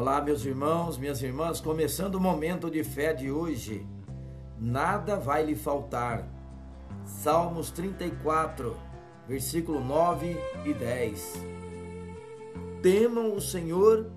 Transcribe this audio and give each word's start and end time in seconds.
Olá, 0.00 0.20
meus 0.20 0.44
irmãos, 0.44 0.96
minhas 0.96 1.20
irmãs, 1.24 1.60
começando 1.60 2.14
o 2.14 2.20
momento 2.20 2.70
de 2.70 2.84
fé 2.84 3.12
de 3.12 3.32
hoje. 3.32 3.84
Nada 4.56 5.16
vai 5.16 5.44
lhe 5.44 5.56
faltar. 5.56 6.24
Salmos 7.04 7.72
34, 7.72 8.76
versículo 9.26 9.80
9 9.80 10.36
e 10.64 10.72
10. 10.72 11.42
Temam 12.80 13.34
o 13.34 13.40
Senhor, 13.40 14.08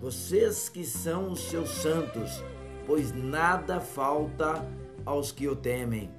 vocês 0.00 0.68
que 0.68 0.84
são 0.84 1.30
os 1.30 1.44
seus 1.44 1.70
santos, 1.70 2.42
pois 2.84 3.12
nada 3.12 3.80
falta 3.80 4.66
aos 5.06 5.30
que 5.30 5.46
o 5.46 5.54
temem. 5.54 6.10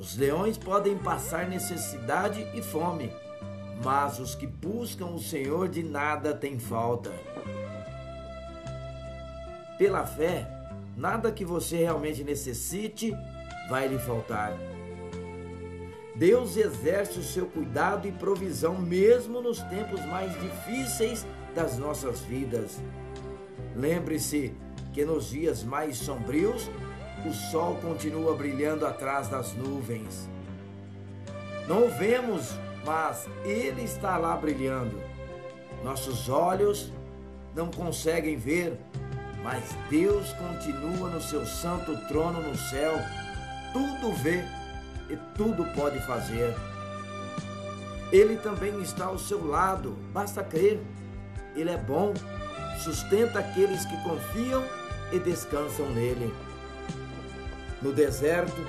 Os 0.00 0.16
leões 0.16 0.58
podem 0.58 0.98
passar 0.98 1.48
necessidade 1.48 2.44
e 2.54 2.60
fome, 2.60 3.12
mas 3.84 4.18
os 4.18 4.34
que 4.34 4.48
buscam 4.48 5.06
o 5.06 5.20
Senhor 5.20 5.68
de 5.68 5.84
nada 5.84 6.34
têm 6.34 6.58
falta. 6.58 7.12
Pela 9.78 10.06
fé, 10.06 10.46
nada 10.96 11.32
que 11.32 11.44
você 11.44 11.78
realmente 11.78 12.22
necessite 12.22 13.12
vai 13.68 13.88
lhe 13.88 13.98
faltar. 13.98 14.56
Deus 16.14 16.56
exerce 16.56 17.18
o 17.18 17.24
seu 17.24 17.46
cuidado 17.46 18.06
e 18.06 18.12
provisão 18.12 18.78
mesmo 18.78 19.40
nos 19.40 19.58
tempos 19.62 20.00
mais 20.06 20.32
difíceis 20.40 21.26
das 21.54 21.76
nossas 21.76 22.20
vidas. 22.20 22.80
Lembre-se 23.74 24.54
que 24.92 25.04
nos 25.04 25.30
dias 25.30 25.64
mais 25.64 25.96
sombrios, 25.96 26.70
o 27.26 27.32
sol 27.32 27.76
continua 27.76 28.34
brilhando 28.36 28.86
atrás 28.86 29.26
das 29.26 29.54
nuvens. 29.54 30.28
Não 31.66 31.86
o 31.86 31.90
vemos, 31.90 32.54
mas 32.84 33.26
ele 33.44 33.82
está 33.82 34.16
lá 34.16 34.36
brilhando. 34.36 35.00
Nossos 35.82 36.28
olhos 36.28 36.92
não 37.56 37.70
conseguem 37.70 38.36
ver, 38.36 38.78
mas 39.44 39.62
Deus 39.90 40.32
continua 40.32 41.10
no 41.10 41.20
seu 41.20 41.44
santo 41.44 41.94
trono 42.08 42.40
no 42.40 42.56
céu, 42.56 42.94
tudo 43.74 44.10
vê 44.14 44.42
e 45.10 45.18
tudo 45.36 45.66
pode 45.76 46.00
fazer. 46.06 46.54
Ele 48.10 48.38
também 48.38 48.80
está 48.80 49.04
ao 49.04 49.18
seu 49.18 49.46
lado, 49.46 49.98
basta 50.14 50.42
crer. 50.42 50.80
Ele 51.54 51.68
é 51.68 51.76
bom, 51.76 52.14
sustenta 52.82 53.38
aqueles 53.40 53.84
que 53.84 54.02
confiam 54.02 54.64
e 55.12 55.18
descansam 55.18 55.90
nele. 55.90 56.32
No 57.82 57.92
deserto, 57.92 58.66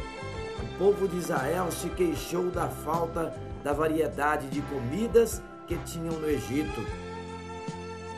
o 0.62 0.78
povo 0.78 1.08
de 1.08 1.16
Israel 1.16 1.72
se 1.72 1.88
queixou 1.90 2.52
da 2.52 2.68
falta 2.68 3.34
da 3.64 3.72
variedade 3.72 4.48
de 4.48 4.62
comidas 4.64 5.42
que 5.68 5.78
tinham 5.78 6.20
no 6.20 6.30
Egito 6.30 6.86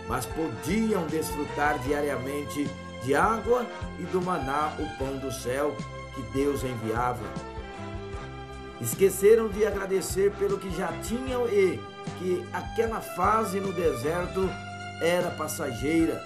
mas 0.08 0.26
podiam 0.26 1.06
desfrutar 1.08 1.80
diariamente 1.80 2.70
de 3.04 3.16
água 3.16 3.66
e 4.00 4.04
do 4.04 4.22
maná, 4.22 4.74
o 4.80 4.98
pão 4.98 5.18
do 5.18 5.32
céu 5.32 5.76
que 6.14 6.22
Deus 6.34 6.64
enviava. 6.64 7.24
Esqueceram 8.80 9.50
de 9.50 9.66
agradecer 9.66 10.32
pelo 10.34 10.58
que 10.58 10.70
já 10.76 10.92
tinham 11.02 11.48
e 11.48 11.80
que 12.20 12.46
aquela 12.54 13.02
fase 13.02 13.60
no 13.60 13.74
deserto 13.74 14.50
era 15.02 15.32
passageira. 15.32 16.22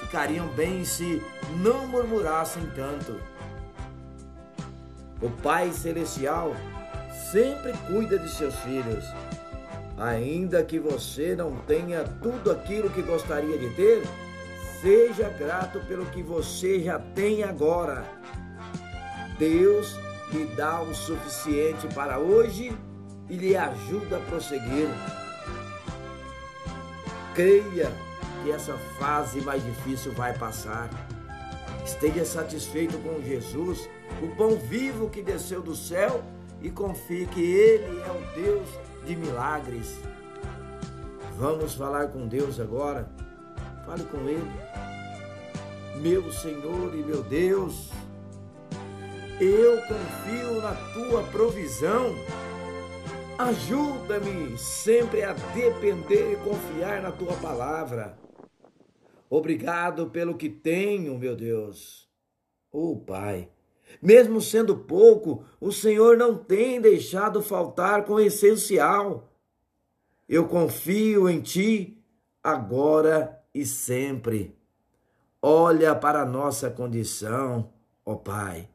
Ficariam 0.00 0.46
bem 0.48 0.84
se 0.84 1.22
não 1.56 1.86
murmurassem 1.86 2.64
tanto. 2.74 3.20
O 5.20 5.30
Pai 5.30 5.72
Celestial 5.72 6.54
sempre 7.30 7.72
cuida 7.86 8.18
de 8.18 8.30
seus 8.30 8.54
filhos 8.60 9.04
Ainda 9.96 10.64
que 10.64 10.78
você 10.78 11.36
não 11.36 11.56
tenha 11.56 12.04
tudo 12.04 12.50
aquilo 12.50 12.90
que 12.90 13.02
gostaria 13.02 13.56
de 13.56 13.70
ter, 13.70 14.02
seja 14.80 15.28
grato 15.30 15.78
pelo 15.86 16.04
que 16.06 16.22
você 16.22 16.80
já 16.80 16.98
tem 16.98 17.44
agora. 17.44 18.04
Deus 19.38 19.96
lhe 20.32 20.46
dá 20.56 20.82
o 20.82 20.94
suficiente 20.94 21.86
para 21.94 22.18
hoje 22.18 22.76
e 23.28 23.36
lhe 23.36 23.56
ajuda 23.56 24.16
a 24.16 24.20
prosseguir. 24.20 24.88
Creia 27.34 27.92
que 28.42 28.50
essa 28.50 28.74
fase 28.98 29.40
mais 29.40 29.64
difícil 29.64 30.12
vai 30.12 30.36
passar. 30.36 30.90
Esteja 31.84 32.24
satisfeito 32.24 32.98
com 32.98 33.22
Jesus, 33.22 33.88
o 34.22 34.28
pão 34.36 34.56
vivo 34.56 35.08
que 35.08 35.22
desceu 35.22 35.62
do 35.62 35.74
céu, 35.74 36.22
e 36.62 36.70
confie 36.70 37.26
que 37.26 37.42
Ele 37.42 38.00
é 38.00 38.10
o 38.10 38.42
Deus 38.42 38.68
de 39.04 39.16
milagres. 39.16 39.98
Vamos 41.36 41.74
falar 41.74 42.08
com 42.08 42.26
Deus 42.26 42.58
agora. 42.58 43.08
Fale 43.84 44.04
com 44.04 44.18
Ele. 44.28 44.50
Meu 46.00 46.32
Senhor 46.32 46.94
e 46.94 47.02
meu 47.02 47.22
Deus, 47.22 47.90
eu 49.40 49.80
confio 49.82 50.60
na 50.60 50.74
tua 50.92 51.22
provisão. 51.24 52.14
Ajuda-me 53.38 54.56
sempre 54.56 55.22
a 55.22 55.32
depender 55.32 56.32
e 56.32 56.36
confiar 56.36 57.02
na 57.02 57.10
tua 57.10 57.34
palavra. 57.36 58.16
Obrigado 59.28 60.08
pelo 60.10 60.36
que 60.36 60.48
tenho, 60.48 61.18
meu 61.18 61.34
Deus. 61.34 62.08
Oh, 62.70 62.96
Pai, 62.96 63.48
mesmo 64.00 64.40
sendo 64.40 64.76
pouco, 64.76 65.44
o 65.60 65.72
Senhor 65.72 66.16
não 66.16 66.36
tem 66.36 66.80
deixado 66.80 67.42
faltar 67.42 68.04
com 68.04 68.14
o 68.14 68.20
essencial. 68.20 69.32
Eu 70.28 70.46
confio 70.46 71.28
em 71.28 71.40
Ti 71.40 72.02
agora 72.42 73.42
e 73.54 73.64
sempre. 73.64 74.56
Olha 75.40 75.94
para 75.94 76.22
a 76.22 76.26
nossa 76.26 76.70
condição, 76.70 77.72
ó 78.04 78.14
Pai, 78.14 78.68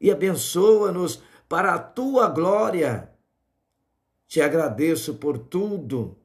e 0.00 0.10
abençoa-nos 0.10 1.22
para 1.48 1.74
a 1.74 1.78
Tua 1.78 2.28
glória. 2.28 3.10
Te 4.26 4.40
agradeço 4.40 5.14
por 5.14 5.38
tudo. 5.38 6.16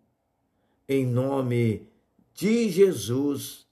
Em 0.88 1.06
nome 1.06 1.90
de 2.34 2.70
Jesus, 2.70 3.66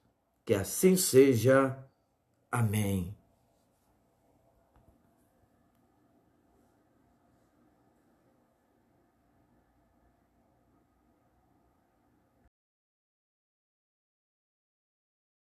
que 0.44 0.54
assim 0.54 0.96
seja. 0.96 1.78
Amém. 2.52 3.16